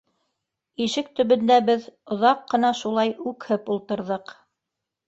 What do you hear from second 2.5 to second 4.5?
ҡына шулай үкһеп ултырҙыҡ.